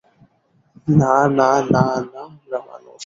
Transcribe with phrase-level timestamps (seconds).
[0.87, 2.99] না, না, না, না, আমরা মানুষ।